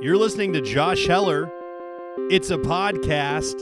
[0.00, 1.50] You're listening to Josh Heller.
[2.30, 3.58] It's a podcast.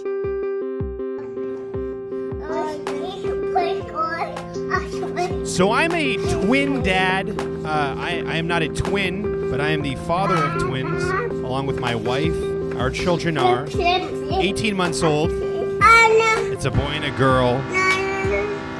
[5.46, 7.30] So I'm a twin dad.
[7.40, 11.66] Uh, I, I am not a twin, but I am the father of twins, along
[11.66, 12.34] with my wife.
[12.76, 15.30] Our children are 18 months old.
[15.32, 17.58] It's a boy and a girl.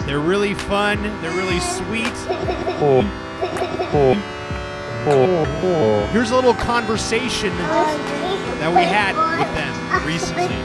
[0.07, 1.01] They're really fun.
[1.23, 2.13] They're really sweet.
[5.05, 10.57] Here's a little conversation that we had with them recently.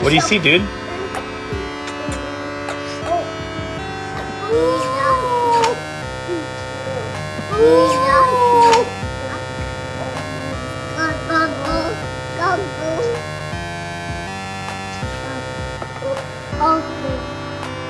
[0.00, 0.62] What do you see, dude?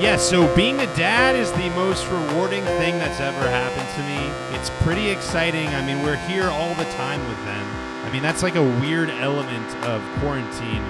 [0.00, 4.56] Yeah, so being a dad is the most rewarding thing that's ever happened to me.
[4.56, 5.68] It's pretty exciting.
[5.68, 7.66] I mean, we're here all the time with them.
[8.06, 10.80] I mean, that's like a weird element of quarantine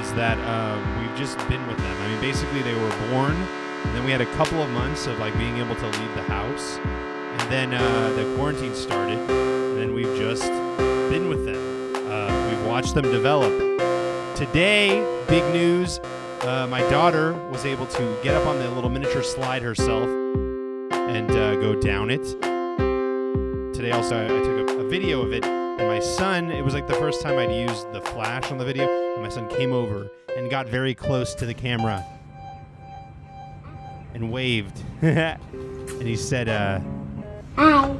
[0.00, 2.02] is that um, we've just been with them.
[2.02, 5.18] I mean, basically, they were born, and then we had a couple of months of
[5.18, 9.92] like being able to leave the house, and then uh, the quarantine started, and then
[9.92, 10.46] we've just
[11.10, 12.06] been with them.
[12.08, 13.50] Uh, we've watched them develop.
[14.36, 15.98] Today, big news
[16.42, 20.08] uh, my daughter was able to get up on the little miniature slide herself
[20.92, 22.22] and uh, go down it.
[23.74, 26.74] Today, also, I, I took a, a video of it, and my son, it was
[26.74, 29.72] like the first time I'd used the flash on the video, and my son came
[29.72, 32.04] over and got very close to the camera
[34.14, 34.82] and waved.
[35.02, 36.80] and he said, uh,
[37.56, 37.96] Hi.